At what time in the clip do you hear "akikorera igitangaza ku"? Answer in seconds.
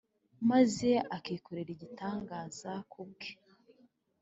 1.17-2.99